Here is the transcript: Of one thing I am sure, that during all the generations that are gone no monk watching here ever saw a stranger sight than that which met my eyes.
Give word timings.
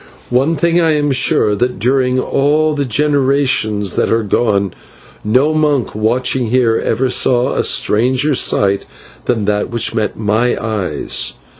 Of 0.25 0.31
one 0.31 0.55
thing 0.55 0.81
I 0.81 0.93
am 0.95 1.11
sure, 1.11 1.55
that 1.55 1.77
during 1.77 2.17
all 2.19 2.73
the 2.73 2.85
generations 2.85 3.97
that 3.97 4.11
are 4.11 4.23
gone 4.23 4.73
no 5.23 5.53
monk 5.53 5.93
watching 5.93 6.47
here 6.47 6.75
ever 6.77 7.07
saw 7.07 7.53
a 7.53 7.63
stranger 7.63 8.33
sight 8.33 8.87
than 9.25 9.45
that 9.45 9.69
which 9.69 9.93
met 9.93 10.17
my 10.17 10.57
eyes. 10.59 11.33